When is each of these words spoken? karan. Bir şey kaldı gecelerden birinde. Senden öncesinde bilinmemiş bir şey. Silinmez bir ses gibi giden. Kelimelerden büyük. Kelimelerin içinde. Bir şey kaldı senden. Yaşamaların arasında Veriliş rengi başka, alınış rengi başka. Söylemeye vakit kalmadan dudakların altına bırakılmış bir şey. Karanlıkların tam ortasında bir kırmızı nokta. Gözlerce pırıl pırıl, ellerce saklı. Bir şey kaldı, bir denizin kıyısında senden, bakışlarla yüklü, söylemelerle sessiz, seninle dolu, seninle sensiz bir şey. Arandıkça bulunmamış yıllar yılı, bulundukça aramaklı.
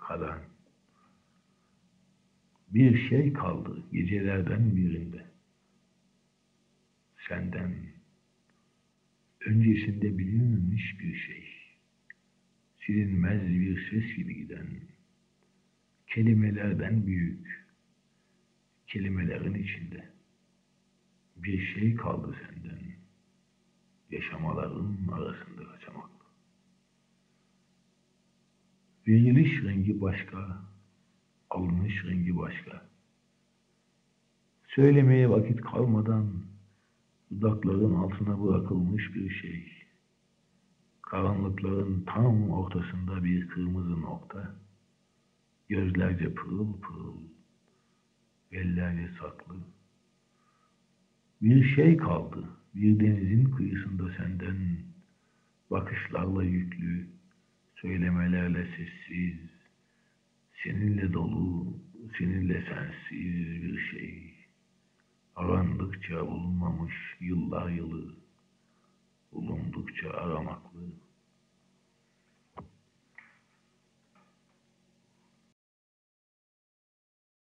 karan. 0.00 0.40
Bir 2.70 3.08
şey 3.08 3.32
kaldı 3.32 3.82
gecelerden 3.92 4.76
birinde. 4.76 5.26
Senden 7.28 7.74
öncesinde 9.46 10.18
bilinmemiş 10.18 11.00
bir 11.00 11.14
şey. 11.14 11.44
Silinmez 12.86 13.42
bir 13.48 13.90
ses 13.90 14.16
gibi 14.16 14.34
giden. 14.34 14.66
Kelimelerden 16.06 17.06
büyük. 17.06 17.66
Kelimelerin 18.86 19.54
içinde. 19.54 20.10
Bir 21.36 21.74
şey 21.74 21.94
kaldı 21.94 22.36
senden. 22.46 22.80
Yaşamaların 24.10 24.96
arasında 25.12 25.69
Veriliş 29.10 29.64
rengi 29.64 30.00
başka, 30.00 30.58
alınış 31.50 32.04
rengi 32.04 32.36
başka. 32.36 32.88
Söylemeye 34.68 35.30
vakit 35.30 35.60
kalmadan 35.60 36.44
dudakların 37.30 37.94
altına 37.94 38.42
bırakılmış 38.42 39.14
bir 39.14 39.30
şey. 39.30 39.72
Karanlıkların 41.02 42.04
tam 42.06 42.50
ortasında 42.50 43.24
bir 43.24 43.48
kırmızı 43.48 44.00
nokta. 44.00 44.54
Gözlerce 45.68 46.34
pırıl 46.34 46.80
pırıl, 46.80 47.18
ellerce 48.52 49.08
saklı. 49.20 49.54
Bir 51.42 51.64
şey 51.64 51.96
kaldı, 51.96 52.44
bir 52.74 53.00
denizin 53.00 53.44
kıyısında 53.44 54.12
senden, 54.16 54.56
bakışlarla 55.70 56.44
yüklü, 56.44 57.19
söylemelerle 57.82 58.66
sessiz, 58.76 59.38
seninle 60.62 61.12
dolu, 61.12 61.76
seninle 62.18 62.62
sensiz 62.62 63.62
bir 63.62 63.78
şey. 63.90 64.34
Arandıkça 65.36 66.26
bulunmamış 66.26 66.94
yıllar 67.20 67.68
yılı, 67.68 68.14
bulundukça 69.32 70.10
aramaklı. 70.10 70.80